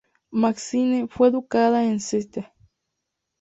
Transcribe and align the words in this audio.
Maxine 0.31 1.07
fue 1.07 1.27
educada 1.27 1.83
en 1.85 1.97
St. 1.97 2.51